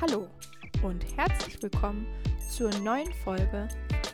Hallo 0.00 0.28
und 0.84 1.04
herzlich 1.16 1.60
willkommen 1.60 2.06
zur 2.48 2.70
neuen 2.84 3.12
Folge 3.24 3.66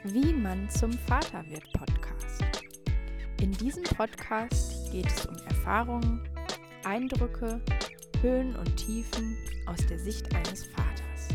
Wie 0.05 0.33
man 0.33 0.67
zum 0.71 0.91
Vater 0.93 1.45
wird 1.51 1.71
Podcast. 1.75 2.43
In 3.43 3.53
diesem 3.53 3.83
Podcast 3.83 4.91
geht 4.91 5.07
es 5.09 5.27
um 5.27 5.37
Erfahrungen, 5.47 6.27
Eindrücke, 6.85 7.61
Höhen 8.23 8.57
und 8.57 8.75
Tiefen 8.79 9.37
aus 9.67 9.87
der 9.87 9.99
Sicht 9.99 10.35
eines 10.35 10.65
Vaters. 10.65 11.29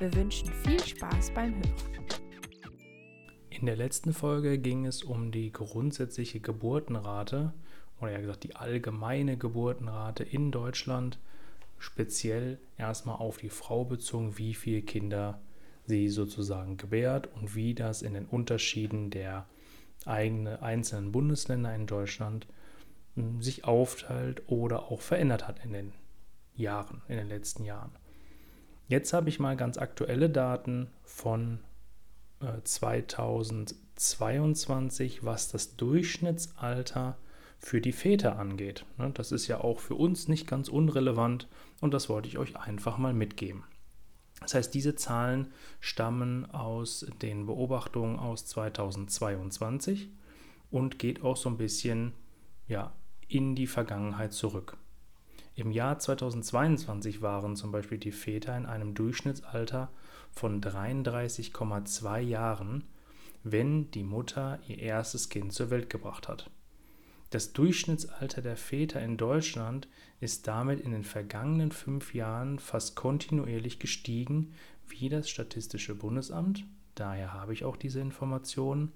Wir 0.00 0.12
wünschen 0.14 0.48
viel 0.64 0.80
Spaß 0.80 1.30
beim 1.32 1.54
Hören. 1.54 2.08
In 3.50 3.66
der 3.66 3.76
letzten 3.76 4.14
Folge 4.14 4.58
ging 4.58 4.84
es 4.84 5.04
um 5.04 5.30
die 5.30 5.52
grundsätzliche 5.52 6.40
Geburtenrate 6.40 7.54
oder 8.00 8.10
ja 8.10 8.20
gesagt 8.20 8.42
die 8.42 8.56
allgemeine 8.56 9.38
Geburtenrate 9.38 10.24
in 10.24 10.50
Deutschland 10.50 11.20
speziell 11.78 12.58
erstmal 12.76 13.16
auf 13.16 13.38
die 13.38 13.50
Frau 13.50 13.84
bezogen, 13.84 14.38
wie 14.38 14.54
viele 14.54 14.82
Kinder 14.82 15.40
sie 15.86 16.08
sozusagen 16.08 16.76
gebärt 16.76 17.28
und 17.34 17.54
wie 17.54 17.74
das 17.74 18.02
in 18.02 18.14
den 18.14 18.26
Unterschieden 18.26 19.10
der 19.10 19.46
eigene, 20.06 20.62
einzelnen 20.62 21.12
Bundesländer 21.12 21.72
in 21.74 21.86
Deutschland 21.86 22.46
hm, 23.14 23.40
sich 23.42 23.64
aufteilt 23.64 24.42
oder 24.46 24.90
auch 24.90 25.00
verändert 25.00 25.48
hat 25.48 25.64
in 25.64 25.72
den 25.72 25.92
Jahren, 26.54 27.00
in 27.08 27.16
den 27.16 27.28
letzten 27.28 27.64
Jahren. 27.64 27.92
Jetzt 28.86 29.12
habe 29.12 29.28
ich 29.28 29.40
mal 29.40 29.56
ganz 29.56 29.78
aktuelle 29.78 30.30
Daten 30.30 30.92
von 31.02 31.58
äh, 32.40 32.62
2022, 32.62 35.24
was 35.24 35.50
das 35.50 35.74
Durchschnittsalter 35.76 37.18
für 37.64 37.80
die 37.80 37.92
Väter 37.92 38.38
angeht. 38.38 38.84
Ne, 38.98 39.10
das 39.14 39.32
ist 39.32 39.46
ja 39.46 39.60
auch 39.60 39.80
für 39.80 39.94
uns 39.94 40.28
nicht 40.28 40.46
ganz 40.46 40.68
unrelevant 40.68 41.48
und 41.80 41.94
das 41.94 42.10
wollte 42.10 42.28
ich 42.28 42.36
euch 42.36 42.56
einfach 42.56 42.98
mal 42.98 43.14
mitgeben. 43.14 43.64
Das 44.40 44.54
heißt, 44.54 44.74
diese 44.74 44.94
Zahlen 44.96 45.48
stammen 45.80 46.50
aus 46.50 47.06
den 47.22 47.46
Beobachtungen 47.46 48.18
aus 48.18 48.44
2022 48.46 50.10
und 50.70 50.98
geht 50.98 51.22
auch 51.22 51.38
so 51.38 51.48
ein 51.48 51.56
bisschen 51.56 52.12
ja, 52.68 52.92
in 53.28 53.54
die 53.54 53.66
Vergangenheit 53.66 54.34
zurück. 54.34 54.76
Im 55.54 55.70
Jahr 55.70 55.98
2022 55.98 57.22
waren 57.22 57.56
zum 57.56 57.72
Beispiel 57.72 57.96
die 57.96 58.12
Väter 58.12 58.54
in 58.56 58.66
einem 58.66 58.94
Durchschnittsalter 58.94 59.90
von 60.32 60.60
33,2 60.60 62.20
Jahren, 62.20 62.84
wenn 63.42 63.90
die 63.92 64.02
Mutter 64.02 64.58
ihr 64.66 64.80
erstes 64.80 65.30
Kind 65.30 65.54
zur 65.54 65.70
Welt 65.70 65.88
gebracht 65.88 66.28
hat. 66.28 66.50
Das 67.34 67.52
Durchschnittsalter 67.52 68.42
der 68.42 68.56
Väter 68.56 69.02
in 69.02 69.16
Deutschland 69.16 69.88
ist 70.20 70.46
damit 70.46 70.78
in 70.78 70.92
den 70.92 71.02
vergangenen 71.02 71.72
fünf 71.72 72.14
Jahren 72.14 72.60
fast 72.60 72.94
kontinuierlich 72.94 73.80
gestiegen, 73.80 74.54
wie 74.86 75.08
das 75.08 75.28
Statistische 75.28 75.96
Bundesamt, 75.96 76.64
daher 76.94 77.32
habe 77.32 77.52
ich 77.52 77.64
auch 77.64 77.76
diese 77.76 77.98
Informationen, 77.98 78.92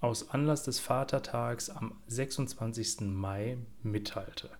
aus 0.00 0.28
Anlass 0.28 0.64
des 0.64 0.78
Vatertags 0.78 1.70
am 1.70 1.94
26. 2.06 3.00
Mai 3.00 3.56
mitteilte. 3.82 4.50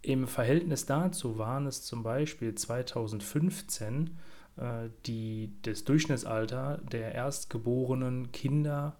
Im 0.00 0.26
Verhältnis 0.28 0.86
dazu 0.86 1.36
waren 1.36 1.66
es 1.66 1.82
zum 1.82 2.02
Beispiel 2.02 2.54
2015 2.54 4.16
äh, 4.56 4.88
die, 5.04 5.52
das 5.60 5.84
Durchschnittsalter 5.84 6.78
der 6.90 7.14
erstgeborenen 7.14 8.32
Kinder 8.32 8.96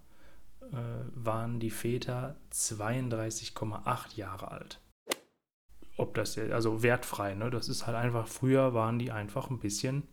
waren 1.15 1.61
die 1.61 1.71
Väter 1.71 2.37
32,8 2.53 4.17
Jahre 4.17 4.51
alt. 4.51 4.81
Ob 5.99 6.15
das 6.15 6.39
also 6.39 6.83
wertfrei, 6.83 7.35
ne? 7.35 7.51
Das 7.51 7.69
ist 7.69 7.87
halt 7.87 7.97
einfach, 7.97 8.27
früher 8.27 8.73
waren 8.73 8.99
die 8.99 9.13
einfach 9.13 9.51
ein 9.51 9.59
bisschen 9.59 10.05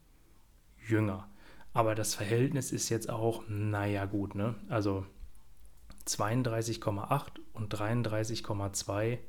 jünger. 0.86 1.30
Aber 1.72 1.96
das 1.96 2.16
Verhältnis 2.16 2.72
ist 2.72 2.90
jetzt 2.90 3.10
auch, 3.10 3.44
naja, 3.48 4.06
gut, 4.06 4.36
ne? 4.36 4.56
Also 4.68 5.06
32,8 6.06 7.40
und 7.54 7.74
33,2, 7.74 9.20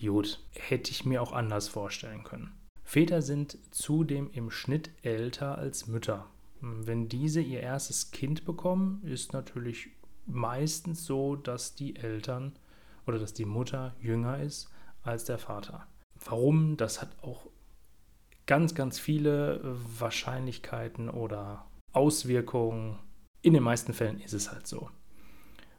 gut, 0.00 0.40
hätte 0.52 0.90
ich 0.90 1.04
mir 1.04 1.20
auch 1.20 1.32
anders 1.32 1.68
vorstellen 1.68 2.24
können. 2.24 2.52
Väter 2.82 3.20
sind 3.20 3.58
zudem 3.70 4.30
im 4.30 4.50
Schnitt 4.50 4.90
älter 5.02 5.58
als 5.58 5.86
Mütter. 5.86 6.26
Wenn 6.60 7.08
diese 7.08 7.40
ihr 7.40 7.60
erstes 7.60 8.10
Kind 8.12 8.44
bekommen, 8.44 9.02
ist 9.04 9.32
natürlich 9.32 9.90
meistens 10.26 11.04
so, 11.04 11.36
dass 11.36 11.74
die 11.74 11.96
Eltern 11.96 12.52
oder 13.06 13.18
dass 13.18 13.34
die 13.34 13.44
Mutter 13.44 13.94
jünger 14.00 14.40
ist 14.40 14.70
als 15.02 15.24
der 15.24 15.38
Vater. 15.38 15.86
Warum? 16.24 16.76
Das 16.76 17.02
hat 17.02 17.10
auch 17.22 17.46
ganz, 18.46 18.74
ganz 18.74 18.98
viele 18.98 19.60
Wahrscheinlichkeiten 19.98 21.08
oder 21.08 21.66
Auswirkungen. 21.92 22.98
In 23.42 23.54
den 23.54 23.62
meisten 23.62 23.92
Fällen 23.92 24.20
ist 24.20 24.32
es 24.32 24.50
halt 24.50 24.66
so. 24.66 24.90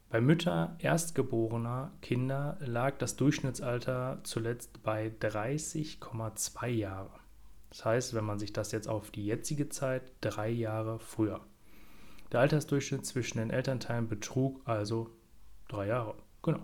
Bei 0.09 0.21
Mütter 0.21 0.75
erstgeborener 0.79 1.91
Kinder 2.01 2.57
lag 2.61 2.97
das 2.99 3.15
Durchschnittsalter 3.15 4.19
zuletzt 4.23 4.83
bei 4.83 5.11
30,2 5.19 6.67
Jahre. 6.67 7.11
Das 7.69 7.83
heißt, 7.83 8.13
wenn 8.13 8.23
man 8.23 8.39
sich 8.39 8.53
das 8.53 8.71
jetzt 8.71 8.87
auf 8.87 9.11
die 9.11 9.25
jetzige 9.25 9.67
Zeit, 9.67 10.03
drei 10.21 10.49
Jahre 10.49 10.99
früher. 10.99 11.41
Der 12.35 12.41
Altersdurchschnitt 12.41 13.05
zwischen 13.05 13.37
den 13.37 13.49
Elternteilen 13.49 14.09
betrug 14.09 14.59
also 14.65 15.09
drei 15.69 15.87
Jahre. 15.87 16.15
Genau. 16.43 16.59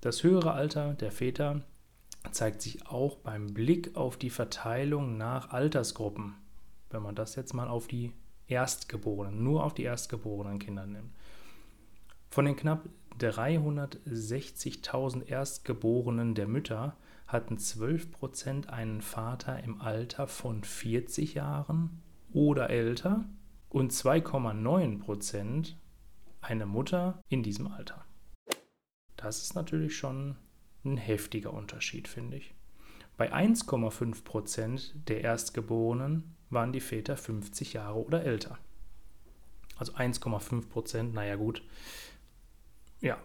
Das 0.00 0.24
höhere 0.24 0.54
Alter 0.54 0.94
der 0.94 1.12
Väter 1.12 1.60
zeigt 2.32 2.60
sich 2.60 2.88
auch 2.88 3.18
beim 3.18 3.54
Blick 3.54 3.94
auf 3.94 4.16
die 4.16 4.28
Verteilung 4.28 5.16
nach 5.16 5.50
Altersgruppen. 5.50 6.34
Wenn 6.90 7.00
man 7.00 7.14
das 7.14 7.36
jetzt 7.36 7.54
mal 7.54 7.68
auf 7.68 7.86
die 7.86 8.12
Erstgeborenen, 8.48 9.40
nur 9.40 9.62
auf 9.62 9.72
die 9.72 9.84
erstgeborenen 9.84 10.58
Kinder 10.58 10.84
nimmt. 10.84 11.12
Von 12.28 12.44
den 12.44 12.56
knapp 12.56 12.88
360.000 13.20 15.28
Erstgeborenen 15.28 16.34
der 16.34 16.48
Mütter 16.48 16.96
hatten 17.28 17.56
12% 17.56 18.66
einen 18.66 19.00
Vater 19.00 19.62
im 19.62 19.80
Alter 19.80 20.26
von 20.26 20.64
40 20.64 21.34
Jahren 21.34 22.02
oder 22.32 22.70
älter 22.70 23.26
und 23.70 23.92
2,9 23.92 25.00
Prozent 25.00 25.76
eine 26.40 26.66
Mutter 26.66 27.22
in 27.28 27.42
diesem 27.42 27.68
Alter. 27.68 28.04
Das 29.16 29.42
ist 29.42 29.54
natürlich 29.54 29.96
schon 29.96 30.36
ein 30.84 30.96
heftiger 30.96 31.52
Unterschied, 31.52 32.08
finde 32.08 32.38
ich. 32.38 32.54
Bei 33.16 33.32
1,5 33.32 34.24
Prozent 34.24 34.94
der 35.08 35.20
Erstgeborenen 35.22 36.36
waren 36.48 36.72
die 36.72 36.80
Väter 36.80 37.16
50 37.16 37.74
Jahre 37.74 38.04
oder 38.04 38.24
älter. 38.24 38.58
Also 39.76 39.92
1,5 39.92 40.68
Prozent, 40.68 41.14
naja 41.14 41.36
gut, 41.36 41.62
ja, 43.00 43.18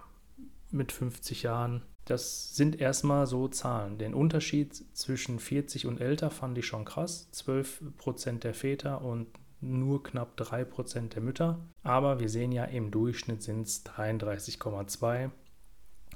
mit 0.69 0.91
50 0.91 1.43
Jahren. 1.43 1.81
Das 2.05 2.55
sind 2.55 2.79
erstmal 2.79 3.25
so 3.25 3.47
Zahlen. 3.47 3.97
Den 3.97 4.13
Unterschied 4.13 4.75
zwischen 4.95 5.39
40 5.39 5.87
und 5.87 5.99
älter 5.99 6.29
fand 6.29 6.57
ich 6.57 6.67
schon 6.67 6.85
krass. 6.85 7.31
12 7.31 7.97
Prozent 7.97 8.43
der 8.43 8.53
Väter 8.53 9.01
und 9.01 9.27
nur 9.65 10.03
knapp 10.03 10.39
3% 10.39 11.09
der 11.09 11.21
Mütter. 11.21 11.59
Aber 11.83 12.19
wir 12.19 12.29
sehen 12.29 12.51
ja, 12.51 12.65
im 12.65 12.91
Durchschnitt 12.91 13.43
sind 13.43 13.67
es 13.67 13.85
33,2, 13.85 15.29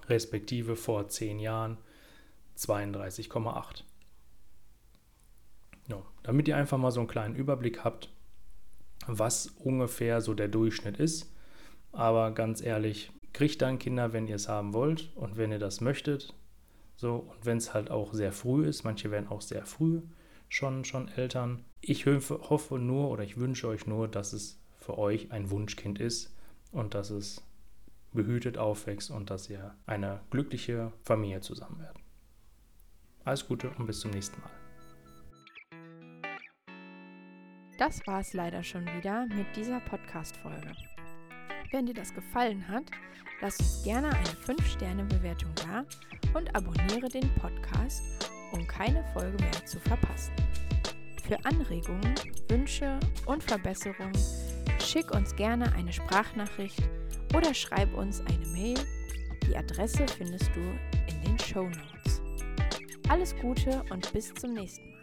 respektive 0.08 0.76
vor 0.76 1.08
10 1.08 1.40
Jahren 1.40 1.78
32,8. 2.58 3.84
No, 5.88 6.06
damit 6.24 6.48
ihr 6.48 6.58
einfach 6.58 6.78
mal 6.78 6.92
so 6.92 7.00
einen 7.00 7.10
kleinen 7.10 7.36
Überblick 7.36 7.84
habt, 7.84 8.10
was 9.08 9.48
ungefähr 9.48 10.22
so 10.22 10.34
der 10.34 10.48
Durchschnitt 10.48 10.98
ist. 10.98 11.34
Aber 11.92 12.32
ganz 12.32 12.62
ehrlich, 12.62 13.12
kriegt 13.34 13.62
dann 13.62 13.80
Kinder, 13.80 14.14
wenn 14.14 14.28
ihr 14.28 14.36
es 14.36 14.48
haben 14.48 14.74
wollt 14.74 15.12
und 15.16 15.38
wenn 15.38 15.52
ihr 15.52 15.60
das 15.60 15.82
möchtet. 15.82 16.36
So, 16.96 17.16
und 17.16 17.46
wenn 17.46 17.58
es 17.58 17.74
halt 17.74 17.90
auch 17.90 18.14
sehr 18.14 18.32
früh 18.32 18.68
ist, 18.68 18.84
manche 18.84 19.10
werden 19.10 19.30
auch 19.30 19.42
sehr 19.42 19.66
früh 19.66 20.02
schon, 20.50 20.84
schon 20.84 21.08
Eltern. 21.08 21.64
Ich 21.82 22.06
hoffe 22.06 22.78
nur 22.78 23.10
oder 23.10 23.24
ich 23.24 23.38
wünsche 23.38 23.68
euch 23.68 23.88
nur, 23.88 24.08
dass 24.08 24.34
es 24.34 24.60
für 24.80 24.98
euch 24.98 25.32
ein 25.32 25.50
Wunschkind 25.50 26.00
ist 26.00 26.36
und 26.72 26.94
dass 26.94 27.10
es 27.10 27.44
behütet 28.12 28.58
aufwächst 28.58 29.12
und 29.12 29.30
dass 29.30 29.50
ihr 29.50 29.76
eine 29.86 30.20
glückliche 30.32 30.92
Familie 31.04 31.42
zusammen 31.42 31.80
werdet. 31.80 32.02
Alles 33.24 33.48
Gute 33.48 33.70
und 33.70 33.86
bis 33.86 34.00
zum 34.00 34.12
nächsten 34.12 34.42
Mal. 34.42 34.50
Das 37.78 38.06
war 38.08 38.20
es 38.20 38.34
leider 38.34 38.64
schon 38.64 38.86
wieder 38.98 39.26
mit 39.28 39.56
dieser 39.56 39.80
Podcast-Folge. 39.80 40.74
Wenn 41.72 41.86
dir 41.86 41.94
das 41.94 42.14
gefallen 42.14 42.68
hat, 42.68 42.84
lass 43.42 43.60
uns 43.60 43.84
gerne 43.84 44.10
eine 44.10 44.28
5-Sterne-Bewertung 44.28 45.52
da 45.56 45.86
und 46.34 46.54
abonniere 46.56 47.08
den 47.08 47.30
Podcast 47.36 48.30
um 48.52 48.66
keine 48.68 49.04
Folge 49.14 49.38
mehr 49.44 49.66
zu 49.66 49.80
verpassen. 49.80 50.34
Für 51.28 51.44
Anregungen, 51.46 52.16
Wünsche 52.48 53.00
und 53.26 53.44
Verbesserungen 53.44 54.18
schick 54.80 55.12
uns 55.12 55.36
gerne 55.36 55.72
eine 55.74 55.94
Sprachnachricht 55.94 56.82
oder 57.36 57.54
schreib 57.54 57.94
uns 57.94 58.22
eine 58.22 58.48
Mail. 58.48 58.80
Die 59.48 59.56
Adresse 59.56 60.06
findest 60.08 60.50
du 60.56 60.62
in 61.08 61.22
den 61.22 61.40
Show 61.40 61.64
Notes. 61.64 62.22
Alles 63.10 63.36
Gute 63.38 63.84
und 63.90 64.12
bis 64.14 64.34
zum 64.34 64.54
nächsten 64.54 64.90
Mal. 64.92 64.99